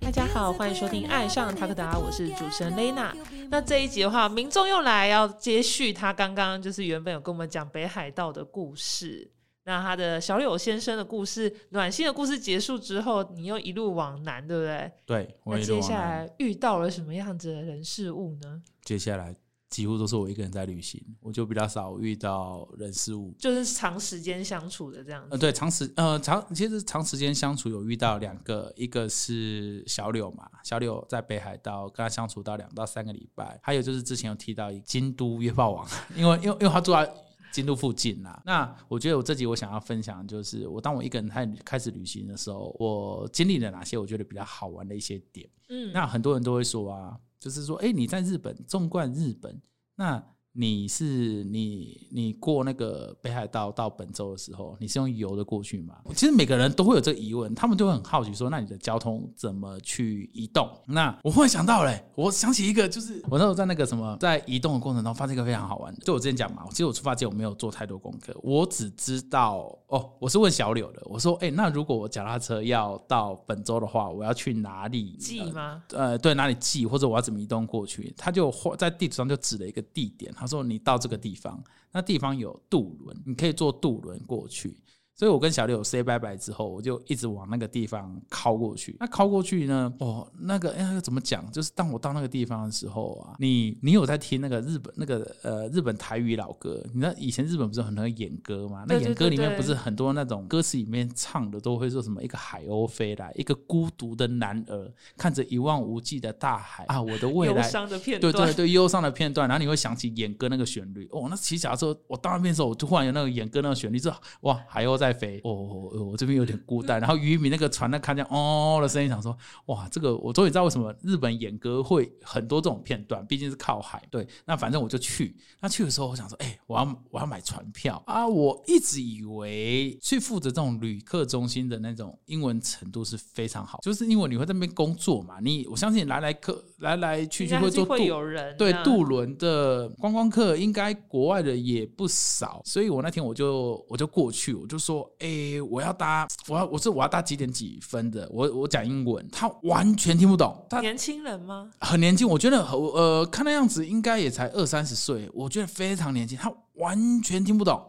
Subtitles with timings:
[0.00, 3.14] 大家好，欢迎收听《爱上塔克达》，我是主持人 Lena。
[3.48, 9.30] 那这一集的话，民众又来要接续他刚刚就是原本有跟我们讲北海道的故事。
[9.62, 14.90] 那他的小柳先生的故事，暖心的故事结束之后，你又一路往南，对不对？
[15.06, 18.60] 对，我那接一路往南下来遇到了什么样子的人事物呢？
[18.82, 19.32] 接下来
[19.76, 23.34] 几乎都是我一个人在旅行，我就比较少遇到人事物。
[23.38, 25.38] 就是长时间相处的这样呃，子。
[25.38, 37.12] 对，长时呃长其实长时间相处有遇到两个，一个是小柳嘛，小柳在北海道跟他相处到两到三个礼拜，还有就是之前有提到一京都约炮王，因为因为因为他住在。
[37.52, 45.48] 京都附近啦，那我觉得我这集我想要分享的就是，我当我一个人开开始旅行的时候，我经历了哪些我觉得比较好玩的一些点。
[45.70, 49.62] 嗯，那很多人都会说啊，就是说，哎、你在日本纵贯日本，
[49.94, 55.96] 那你是你你过那个北海道到本州的时候，你是用游的过去吗？
[56.14, 60.68] 其实每个人都会有这个疑问，他们就会很好奇说，那你的交通怎么去移动？
[60.86, 75.16] 那我忽然想到嘞、我想起一个，就是我那时候在那个什么，在移动的过程中发现一个非常好玩的，就我之前讲嘛，其实我出发前我没有做太多功课，我只知道哦，我是问小柳的，我说，哎、那如果我脚踏车要到本州的话，我要去哪里？
[75.18, 75.82] 寄吗？
[75.90, 84.76] 呃，对，哪里寄或者我要怎么移动过去，他就画在地图上就指了一个地点，他说你到这个地方，那地方有渡轮，你可以坐渡轮过去。
[85.16, 88.94] 所以我跟小六 say 拜拜之后，我就一直往那个地方靠过去。
[89.00, 89.90] 那靠过去呢？
[89.98, 91.50] 哦，那个哎，呀怎么讲？
[91.50, 96.84] 就是当我到那个地方的时候啊，你你有在听那个日本那个呃日本台语老歌？
[96.92, 98.84] 你知道以前日本不是很多演歌吗？
[98.86, 111.08] 那演歌里面不是很多那种歌词里面唱的都会说什么一个海鸥飞来，一个孤独的男儿看着一望无际的大海啊，我的未忧来伤的片段，对对对，忧伤的片段，然后你会想起演歌那个旋律。
[111.10, 115.40] 哦，那骑脚踏车，我到那边的时候，我就忽然有那个演歌那个旋律，之后哇，海鸥在飞。
[115.44, 117.00] 哦，哦我这边有点孤单。
[117.00, 119.36] 然后渔民那个船那看见哦的声音，想说
[119.66, 124.02] 哇，这个我终于知道为什么日本演歌会很多这种片段，毕竟是靠海。
[124.10, 125.36] 对，那反正我就去。
[125.60, 128.26] 那去的时候，我想说，哎、我要我要买船票啊！
[128.26, 151.70] 我一直以为去负责这种旅客中心的那种英文程度是非常好，就是因为你会在那边工作嘛，你我相信来来客来来去去会做渡会有人对啊渡轮的观光客，应该国外的也不少，所以我那天我就我就过去，我就说，哎、我要搭，我要我是我要搭几点几分的，我我讲英文，他完全听不懂，他年轻人吗？
[151.80, 157.86] 很年轻，我觉得呃看那样子应该也才二三十岁，我觉得非常年轻，他完全听不懂。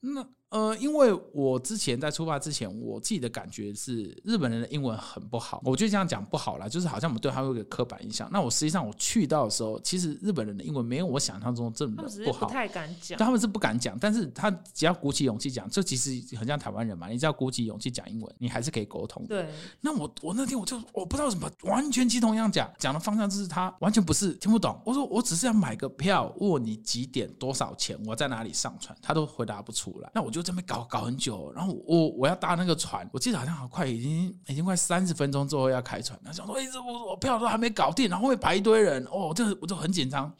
[0.00, 8.28] 那呃，因为我之前在出发之前，我自己的感觉是日本人的英文很不好，我就这样讲不好啦，就是好像我们对他会有个刻板印象。
[8.30, 12.46] 那我实际上我去到的时候，其实日本人的英文没有我想象中这么不好。
[12.46, 13.18] 不太敢讲。
[13.18, 19.28] 他们是不敢讲，但是他只要鼓起勇气讲，这其实很像台湾人嘛，你只要鼓起勇气讲英文，你还是可以沟通的。
[19.28, 24.78] 对，那我我那天我就我不知道怎么完全鸡同样讲，讲的方向就是他完全不是听不懂。
[24.84, 30.10] 我说我只是要买个票，问你几点多少钱，我在哪里上船，他都回答不出来。
[30.14, 40.32] 那我就这边搞搞很久，然后我我要搭那个船，我记得好像好快已经已经快三十分钟之后要开船，他想说哎这我我票都还没搞定，然后会排一堆人，哦，这我就很紧张。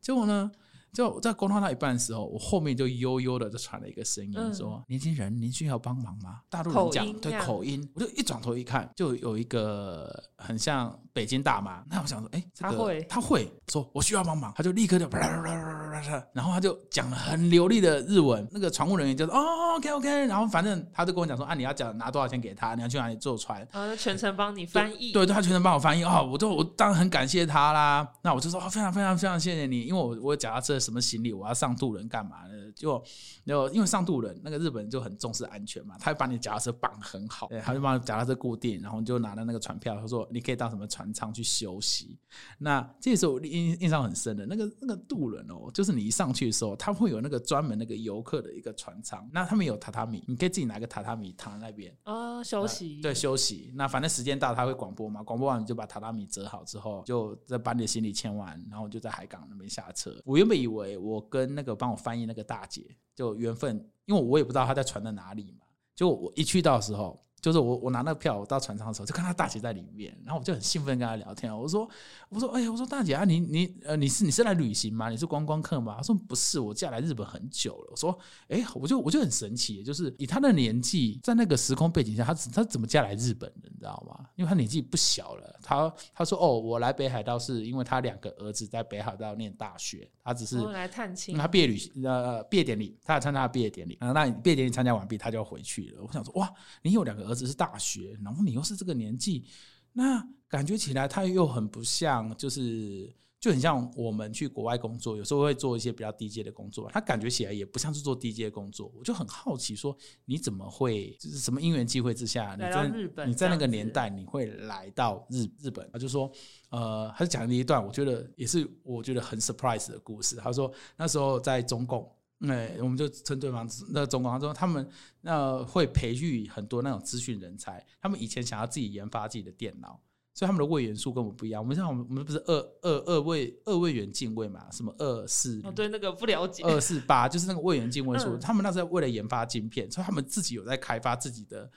[0.00, 0.50] 结果呢？
[0.92, 11.84] 就在沟通到一半的时候，我后面就悠悠的就传了一个声音嗯说：“年轻人，您需要帮忙吗？”大陆人讲对口音，我就一转头一看，就有一个很像北京大妈。
[11.88, 15.06] 那我想说，哎、这个他会他会说我需要帮忙，他就立刻就
[16.32, 18.46] 然后他就讲了很流利的日文。
[18.50, 25.12] 那个船务人员就说：“哦，OK OK。”然后反正他就跟我讲说：“啊，你要讲拿多少钱给他，你要去哪里坐船，然后就全程帮你翻译。
[25.12, 28.06] 对，对他全程帮我翻译哦，我就我当然很感谢他啦。
[28.22, 32.54] 那我就说、哦、非常非常非常谢谢你，因为我我有脚踏车什么行李，我要上渡轮干嘛呢？
[32.74, 33.02] 就
[33.44, 42.18] 就因为上渡轮，那个日本人就很重视安全嘛，他会把你脚踏车绑得很好，对，他就把你脚踏车固定，然后你就拿了那个船票，他说你可以到什么船舱去休息。
[42.58, 51.96] 那这时候我印印象很深的那个那个渡轮哦，就是你一上去的时候，它会有那个专门那个游客的一个船舱，那他们有榻榻米，你可以自己拿个榻榻米躺在那边。
[52.04, 53.00] 哦，休息。
[53.00, 53.72] 对，休息。
[53.74, 60.14] 那反正时间到，他会广播嘛，广播完你就把榻榻米折好之后，就再把你的行李签完，然后就在海港那边下车。
[60.24, 63.76] 我原本以为我跟那个帮我翻译那个大姐就缘分，
[64.06, 65.66] 因为我也不知道她在船的哪里嘛。
[65.94, 71.56] 就我一去到的时候，就是我我拿那个票，我到船上的时候，就看到大姐在里面，然后我就很兴奋跟她聊天。
[71.56, 71.88] 我说
[72.28, 75.08] 我说哎呀，我说大姐啊，你你呃你是你是来旅行吗？
[75.08, 75.94] 你是观光客吗？
[75.96, 77.88] 她说不是，我嫁来日本很久了。
[77.90, 78.16] 我说
[78.48, 83.68] 哎，我就我就很神奇，就是以她的年纪，在那个时空背景下，她她怎么嫁来日本的？
[83.70, 84.26] 你知道吗？
[84.36, 85.58] 因为她年纪不小了。
[85.62, 96.02] 她她说哦，我来北海道是因为她两个儿子在北海道念大学，她只是来探亲他毕业旅行呃毕业典礼，她要参加毕业典礼，然后那你毕业典礼参加完毕，她就要回去了。
[96.02, 96.52] 我想说，哇，
[96.82, 99.44] 你有两个儿子是大学，然后你又是这个年纪，
[99.92, 108.92] 那感觉起来他又很不像，就是就很像我们去国外工作，有时候会做一些比较低阶的工作，他感觉起来也不像是做低阶工作。
[108.94, 115.88] 我就很好奇，说你怎么会就是什么因缘际会之下，你在日本你在那个年代你会来到日日本？
[115.92, 116.30] 他就说，
[116.70, 120.36] 呃，他就讲了一段，我觉得也是我觉得很 surprise 的故事。
[120.36, 122.10] 他说那时候在中共。
[122.48, 124.88] 哎，我们就称对方那中共，他说他们
[125.20, 130.00] 那会培育很多那种资讯人才，他们以前想要自己研发自己的电脑，
[130.32, 131.60] 所以他们的位元素跟我们不一样。
[131.62, 134.66] 我们像我们我们不是二二二位二位元进位嘛？
[134.70, 138.28] 什么二四哦，对，那个不了解，二四八，就是那个位元进位数。
[138.36, 141.70] 嗯他们那时候为了研发晶片，所以他们自己有在开发自己的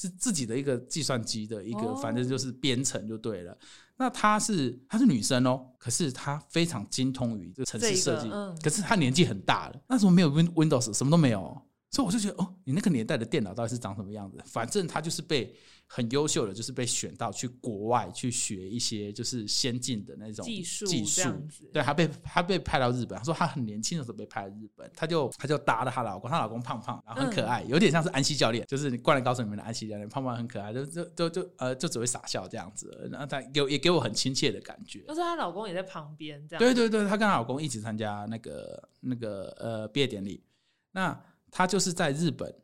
[0.00, 3.54] 自自己的一个计算机的一个，哦反正就是编程就对了。
[3.98, 8.30] 那她是她是女生哦，可是她非常精通于这个城市设计，
[8.62, 11.62] 可是她年纪很大了，那时候没有 Win Windows，什么都没有哦。
[11.90, 14.38] 所以我就觉得，哦，你那个年代的电脑到底是长什么样子？
[14.46, 15.52] 反正他就是被
[15.88, 21.28] 很优秀的，就是被选到去国外去学一些就是先进的那种技术技术
[21.72, 35.02] 对，她被他被派到日本，他说他很年轻的时候被派到日本，他就他就搭了她老公，她老公胖胖，然后很可爱，有点像是安西教练，就是你《灌篮高手》里面的安西教练，胖胖很可爱，就就就就呃就只会傻笑这样子，然后他给也给我很亲切的感觉。
[35.08, 40.44] 但是她老公也在旁边，这样对对对，她跟她老公一起参加那个那个呃毕业典礼。
[40.92, 41.20] 那
[41.50, 42.54] 她就是在日本，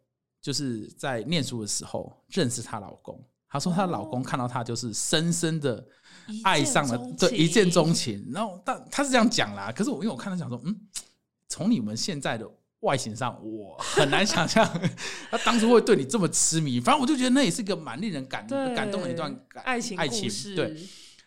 [0.40, 3.22] 就是在念书的时候认识她老公。
[3.48, 5.86] 她说她老公看到她就是深深的
[6.44, 8.28] 爱上了，见钟对，一见钟情。
[8.32, 10.76] 然后但她是这样讲啦，可是我因为我看她讲说，嗯，
[11.48, 12.48] 从你们现在的
[12.80, 14.64] 外形上，我很难想象
[15.30, 16.78] 他当初会对你这么痴迷。
[16.78, 20.76] 反正我就觉得那也是一个蛮令人感对感动的一段感爱情爱情，对。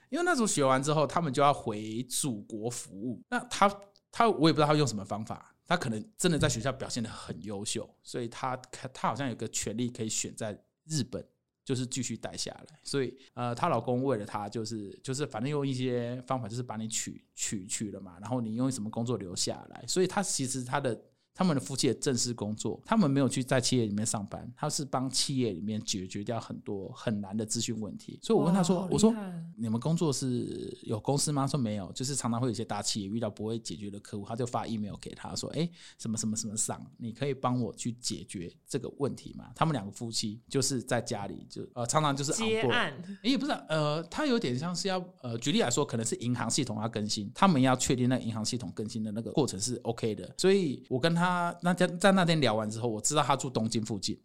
[0.10, 3.22] 因为那时候学完之后，他们就要回祖国服务。
[3.30, 3.72] 那他
[4.12, 10.52] 他我也不知道他用什么方法，她可能真的在学校表现的很优秀，所以她她好像有个权利可以选在
[10.86, 11.26] 日本，
[11.64, 12.80] 就是继续待下来。
[12.84, 19.86] 所以呃，她老公为了她，就是就是反正用一些方法，就是把你娶娶娶了嘛，然后你用什么工作留下来。
[19.88, 21.00] 所以她其实她的。
[21.40, 28.20] 他们的夫妻的正式工作，他们没有去在企业里面上班，他是帮企业里面解决掉很多很难的资讯问题。
[28.22, 29.16] 所以我问他说：“我说
[29.56, 42.94] 你们工作是有公司吗？”说没有，就是常常会有一些大企业遇到不会解决的客户，他就发 email 给他说：“哎，什么什么什么上，你可以帮我去解决这个问题吗？”他们两个夫妻就是在家里就呃常常就是接案，
[43.24, 50.30] 也不是呃，他有点像是要呃，举例来说，可能是银行系统要更新，他们要确定那银行系统更新的那个过程是 OK 的。
[50.38, 54.20] 所以我跟他那天在那天聊完之后，我知道他住东京附近，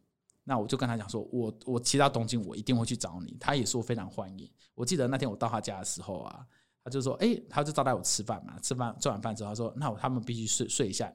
[0.44, 3.36] 那我就跟他讲说，我我骑到东京，我一定会去找你。
[3.38, 4.50] 他也说非常欢迎。
[4.74, 6.46] 我记得那天我到他家的时候啊，
[6.82, 11.12] 他就说，哎、他就招待我吃饭嘛，吃饭做完饭之后，他说，那我他们必须睡睡一下，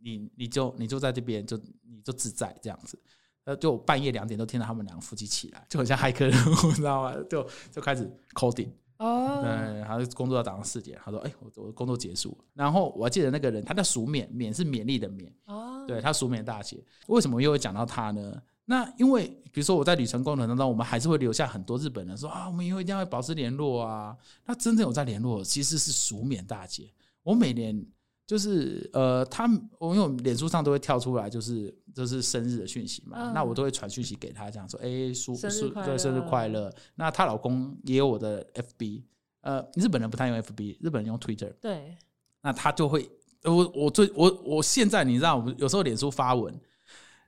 [0.00, 3.00] 你你你就你就在这边就你就自在这样子。
[3.44, 7.14] 呃，就半夜两点都听到他们两个夫妻起来，就很像骇客任务，你知道吗？
[7.30, 9.50] 就就开始 coding，哦，对，
[9.80, 16.84] 然后工作到早上四点，他说：“哎、我我工作结束了。”然后我还记得那个人，他叫署勉，勉是勉励的勉，哦，对他署勉大姐。
[17.06, 18.42] 为什么又会讲到他呢？
[18.64, 24.16] 那因为比如说我在旅程过程当中，我们还是会留下很多日本人说啊，我们以后一定要保持联络啊。
[24.44, 26.92] 那真正有在联络，其实是署勉大姐。
[27.22, 27.82] 我每年
[28.28, 29.48] 就是呃，他
[29.78, 36.70] 我因为我们脸书上都会跳出来，就是就是生日的讯息嘛，嗯那我都会传讯息给他，这样说，哎、叔叔对生日快乐。
[36.96, 39.02] 那她老公也有我的 FB，
[39.40, 41.96] 呃，日本人不太用 FB，日本人用 Twitter，对，
[42.42, 43.10] 那他就会，
[43.44, 46.54] 我我最我我现在你知道，我有时候脸书发文，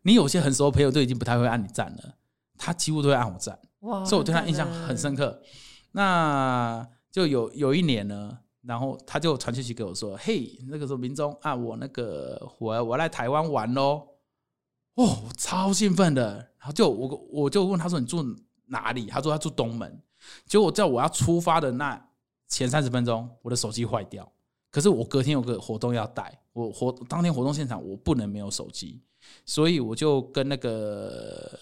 [0.02, 2.14] 你有些很熟的朋友都已经不太会按你赞了，
[2.58, 5.40] 他几乎都会按我赞，哇，所以我对他印象很深刻。
[5.92, 14.06] 那就有有一年呢，然后他就传讯息给我说：“嘿，那个时候明中啊，我那个我我来台湾玩喽。”
[14.96, 16.34] 哦，超兴奋的。
[16.58, 18.22] 然后就我我就问他说：“你住
[18.66, 20.02] 哪里？”他说他住东门。
[20.44, 22.08] 结果在我要出发的那
[22.48, 24.30] 前三十分钟，我的手机坏掉。
[24.70, 29.02] 可是我隔天有个活动要带，我活当天活动现场我不能没有手机，
[29.44, 31.58] 所以我就跟那个，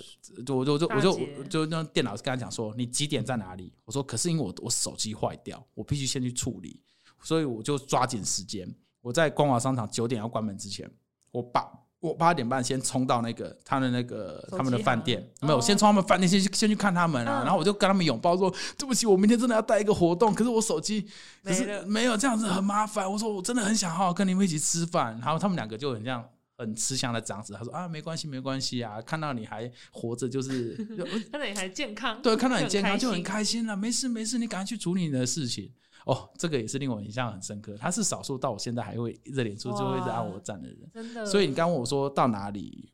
[0.46, 3.72] 就我就我就我就就用电脑跟他讲说，你几点在哪里？
[3.84, 6.80] 我说可是因为我我手机坏掉，我必须先去处理，
[7.22, 8.68] 所以我就抓紧时间，
[9.00, 10.90] 我在光华商场九点要关门之前，
[11.30, 11.66] 我把
[12.00, 15.60] 我八点半先冲到那个他的那个他们的饭店，没有哦。
[15.60, 17.44] 先冲他们饭店先去先去看他们啊，嗯。
[17.44, 21.08] 然后我就跟他们拥抱说，对不起，我明天真的要带一个活动，可是我手机
[21.42, 23.10] 可是没有这样子很麻烦。
[23.10, 26.24] 我说我真的很想好好跟你们一起吃饭，然后他们两个就很像
[26.58, 30.74] 很慈祥的长子，他说啊没关系没关系啊，看到你还活着就是
[31.30, 35.72] 看到你还健康，对，看到你健康就很心开心了，没事没事，你赶快去处理你的事情。
[36.04, 40.78] 哦，这个也是令我印象很深刻，他是少数到我现在还会一直脸书就会一直按我赞的人。
[40.92, 41.26] 真的。
[41.26, 42.90] 所以你刚问我说到哪里，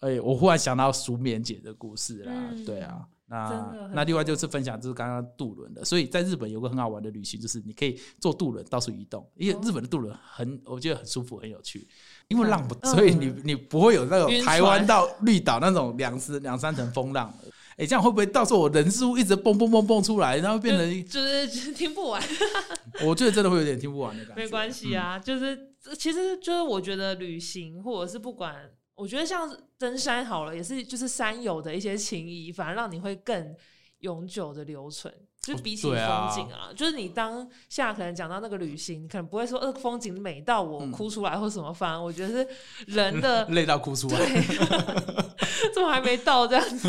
[0.00, 3.06] 哎，我忽然想到熟眠姐的故事啦，嗯对啊。
[3.28, 11.88] 那那另外就是分享，就是刚刚渡轮的，所以在日本有个很好玩的旅行，就是你可以坐渡轮到处移动，因为日本的渡轮很，我觉得很舒服，很有趣，
[12.28, 17.32] 因为浪不，嗯 所以你你不会有那种台湾到绿岛那种两三两三层风浪。
[17.78, 21.02] 哎、这样会不会到时候我人事物一直蹦蹦蹦蹦出来，然后变成一？
[21.02, 22.22] 就是就是听不完，
[23.04, 24.42] 我觉得真的会有点听不完的感觉。
[24.42, 28.56] 没关系啊，就是其实就是我觉得旅行或者是不管，
[28.94, 33.54] 我觉得像登山好了，也是就是山友的一些情谊，反而让你会更
[33.98, 35.12] 永久的留存。
[35.42, 35.94] 就是比起风
[36.34, 42.48] 景啊，就是你当下可能讲到那个旅行，你可能不会说呃风景美到我嗯哭出来或什么，反而我觉得是
[42.86, 44.18] 人的 累到哭出来。
[45.74, 46.88] 怎么还没到这样子？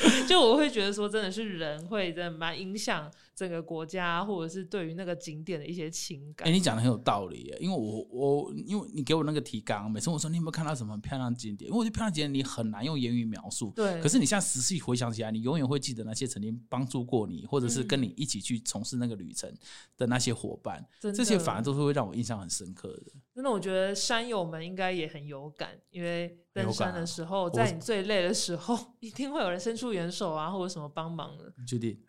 [0.28, 6.52] 就我会觉得说，真的是人会真的蛮影响整个国家，或者是对于那个景点的一些情感哎、感。
[6.52, 11.68] 你讲的很有道理耶，因为我我因为你给我那个提纲，每次我说你有没有看到什么很漂亮景点？
[11.68, 13.72] 因为我觉得漂亮景点你很难用言语描述。
[13.74, 19.52] 对，可是你现在仔细回想起来，你永远会记得那些曾经帮助过你，或者是嗯跟你一起去从事那个旅程
[19.96, 23.12] 的那些伙伴，这些反而都是会让我印象很深刻的。
[23.34, 31.44] 真的，我觉得山友们应该也很有感，因为登山的时候，在你最累的时候， 一定会有人伸出援手啊，或者什么帮忙的。
[31.58, 31.96] 你确定？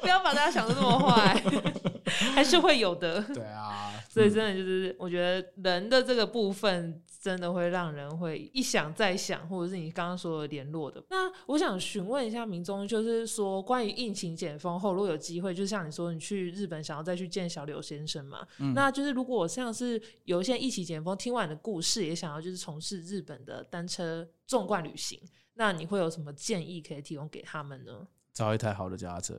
[0.00, 1.42] 不要把大家想的那么坏，
[2.34, 3.20] 还是会有的。
[3.22, 11.02] 对啊，所以嗯真的就是，我觉得人的这个部分真的会让人会一想再想，或者是你刚刚说的联络的。
[11.08, 25.18] 那我想询问一下民众，就是说关于疫情解封后，如果有机会，就像你说你去日本想要再去见小柳先生嘛，嗯那就是如果像是有一些疫情解封听完你的故事，也想要就是从事日本的单车纵贯旅行，
[25.54, 28.06] 那你会有什么建议可以提供给他们呢？
[28.32, 29.38] 找一台好的脚踏车，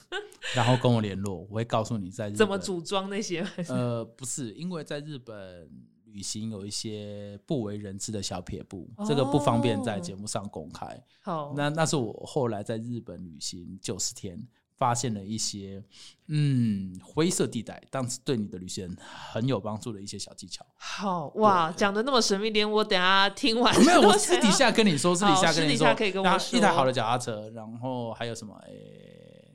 [0.54, 3.46] 然后跟我联络，我会告诉你在日本怎么组装那些？
[3.68, 5.68] 呃，不是，因为在日本
[6.04, 11.02] 旅行有一些不为人知的小撇步，这个不方便在节目上公开。
[11.20, 14.38] 好，那那是我后来在日本旅行九十天，
[14.76, 15.82] 发现了一些
[16.28, 20.64] 嗯灰色地带，但是对你的旅行很有帮助的一些小技巧。
[20.76, 28.54] 好哇，讲的那么神秘，连我等下听完没有，我私底下跟你说，私底下跟你说，私底下可以跟我一台好的脚踏车，然后还有什么？
[28.66, 29.54] 诶、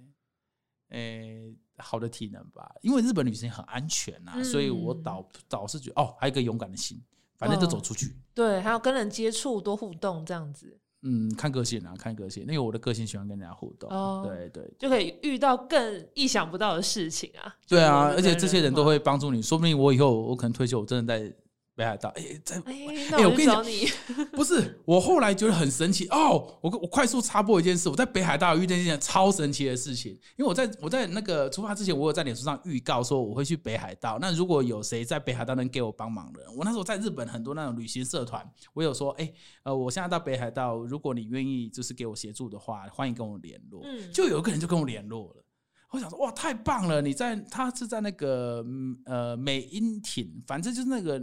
[0.89, 2.69] 诶、好的体能吧。
[2.81, 7.01] 因为日本旅行很安全啊，所以我嗯导导是觉得哦，还有一个勇敢的心，
[7.37, 8.15] 反正就哦走出去。
[8.33, 13.89] 对，还有跟人接触多互动这样子，嗯，看个性啊，看个性，那个我的个性喜欢跟人家互动。
[13.89, 17.55] 哦对对就可以遇到更意想不到的事情啊。
[17.67, 21.33] 对啊，而且这些人都，会帮助你，说不定我以后我可能退休，我真的在
[21.81, 23.65] 北海道，哎、在哎，我我跟你讲。
[24.33, 26.59] 不是，我后来觉得很神奇哦。
[26.61, 30.11] 我我快速插播一件事，我在北海道遇见一件超神奇的事情。
[30.37, 34.19] 因为我在我在那个出发之前，我有在脸书上预告说我会去北海道。
[34.21, 39.33] 那如果有谁在北海道能给我帮忙的，我那时候在日本很多那种旅行社团，我有说，哎、
[39.63, 43.81] 呃，我现在到北海道，如果你愿意就是给我协助的话，欢迎跟我联络。
[43.83, 45.43] 嗯，就有一个人就跟我联络了。
[45.91, 47.01] 我想说，哇，太棒了！
[47.01, 51.21] 你在，他是在那个嗯呃美英町，反正就是那个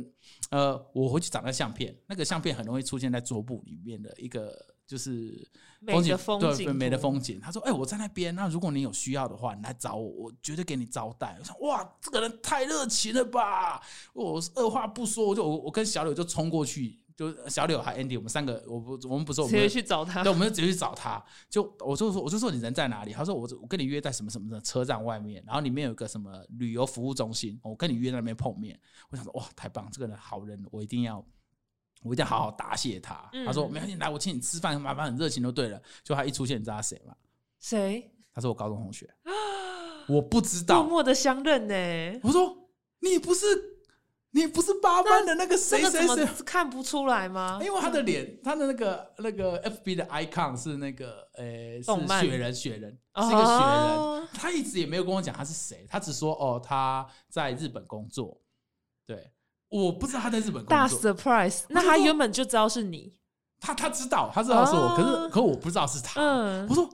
[0.50, 4.54] 呃，我回去找那相片，那个相片很容易出现在桌布里面的一个
[4.86, 5.48] 就是
[5.80, 6.98] 美的风对景，美的。
[6.98, 7.40] 风景。
[7.40, 11.36] 他说，哎、我在那边，那如果你有需要的话，你来找我，我绝对给你招待。
[11.38, 13.80] 我想，哇，这个人太热情了吧！
[14.12, 21.20] 我二话不说，我就我我跟小柳就冲过去，就小柳还 Andy，我们三个，我不我们不是我直接们去找他对，，我们就直接去找他。
[21.50, 23.12] 就我就说，我就说你人在哪里？
[23.12, 28.78] 他说我我跟你约在什么什么的车站外面，然后里面有一个什么旅游服务中心，我跟你约在那边碰面。
[29.10, 31.24] 我想说，哇，太棒，这个人好人，我一定要。
[32.04, 33.28] 我一定要好好答谢他。
[33.32, 37.12] 嗯他说：“没关系，来，我请你吃饭，麻烦很热情就对了。”就他一出现，你知道他谁吗？
[37.58, 38.08] 谁？
[38.32, 39.12] 他是我高中同学。
[40.06, 40.84] 我不知默道。
[40.84, 42.20] 默的相认呢？
[42.22, 42.56] 我说
[43.02, 43.44] ：“你不是
[44.30, 46.32] 你不是八班的那个谁谁谁么？
[46.44, 47.58] 看不出来吗？
[47.62, 51.44] 因为他的脸，他的那个那个 FB 的 icon 是那个呃，
[51.82, 51.84] 是
[52.26, 53.96] 雪人，雪人是一个雪人。
[53.96, 58.38] 哦他一直也没有跟我讲他是谁，他只说哦他在日本工作。
[59.06, 59.32] 对，
[59.70, 61.62] 我不知道他在日本工作，大 surprise。
[61.68, 63.18] 那他原本就知道是你，
[63.58, 66.20] 他他知道他知道是我，哦可是可我不知道是他。
[66.20, 66.88] 嗯我，说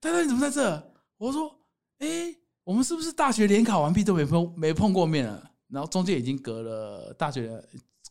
[0.00, 0.92] 丹丹你怎么在这？
[1.16, 1.48] 我说
[2.00, 5.50] 哎、我们是不是大学联考完毕都没碰没碰过面了？
[5.68, 7.62] 然后中间已经隔了大学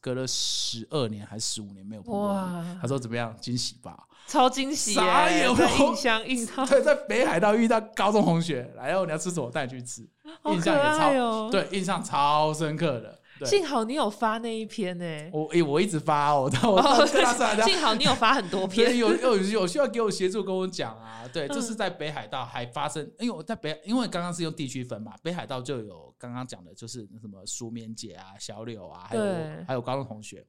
[0.01, 2.33] 隔了十二年还是十五年没有碰过
[2.81, 3.36] 他说怎么样？
[3.39, 3.98] 惊喜吧？
[4.27, 5.39] 超惊喜傻耶！
[5.39, 9.45] 眼我在印象印象， 对，在北海道遇到高中同学，来哦，你要吃什么？
[9.48, 10.01] 我带你去吃，
[10.45, 13.19] 印象也超、哦。，对，印象超深刻的。
[13.43, 15.05] 对，幸好你有发那一篇呢。
[15.31, 18.97] 我诶、我一直发哦，但我哦跟他说， 人家幸好你有发很多篇。
[18.97, 21.27] 有有有需要给我协助，跟我讲啊。
[21.33, 30.45] 对，这嗯是在北海道还发生，因为我在北，因为刚刚是用地区分嘛，北海道就有刚刚讲的，就是什么苏棉姐啊、小柳啊，还有对还有高中同学。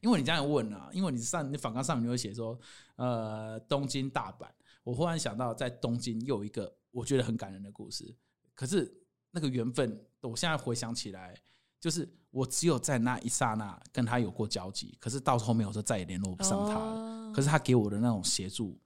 [0.00, 2.58] 因为你这样问啊，因为你上你反纲上你会写说，
[2.96, 4.46] 呃，东京、大阪，
[4.84, 8.14] 我忽然想到在东京又有一个我觉得很感人的故事，
[8.54, 8.92] 可是
[9.30, 11.34] 那个缘分，我现在回想起来，
[11.82, 16.78] 就是我只有在那一刹那跟他有过交集，可是到后面我就再也联络不上他了。
[16.78, 18.78] 哦可是他给我的那种协助，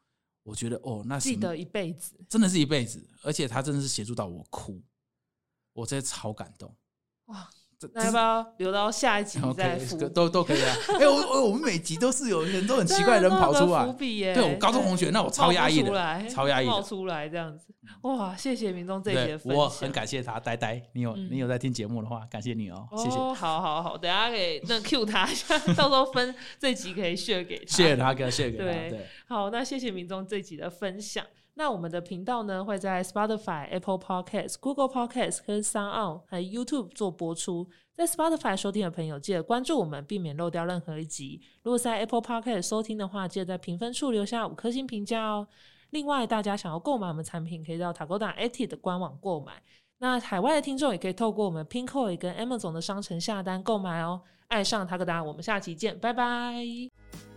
[0.45, 2.15] 我觉得哦，那记得一辈子。
[2.29, 4.81] 真的是一辈子，而且他真的是协助到我哭，
[5.73, 6.73] 我真的超感动。
[7.25, 10.75] 哇，这那要不要留到下一集再复这个都都可以啊。
[10.99, 14.35] 哎、我我我们每集都是有很多很奇怪的人跑出来伏，笔耶！
[14.35, 16.71] 对我高中同学，那我超压抑的，超压抑的。
[16.71, 17.67] 冒出来这样子。
[18.03, 23.17] 哇，谢谢民众这一集的，我很感谢他，呆呆，你有、嗯你有在听节目的话，感谢你哦，谢谢。
[23.17, 27.77] 哦，好好好，等一下给那 Q 他一下，到时候分这集可以 share 给他。
[27.77, 28.65] 谢谢他哥，谢谢给他。
[28.65, 31.25] 对对，好，那谢谢民众这集的分享。
[31.59, 37.67] 那我们的频道呢，会在 Spotify、Apple Podcasts、Google Podcasts 跟 Sound On 还有 YouTube 做播出。
[37.97, 41.41] 在 Spotify 收听的朋友，记得关注我们，避免漏掉任何一集。
[41.63, 45.49] 如果在 Apple Podcast 收听的话，记得在评分处留下五颗星评价哦。
[45.91, 49.55] 另外，大家想要购买我们产品，可以到 Tagoda AT 的官网购买。
[49.99, 54.21] 那海外的听众也可以透过我们 Pinkoi 跟 Amazon 的商城下单购买哦。
[54.49, 57.36] 爱上塔克达，我们下期见，拜拜。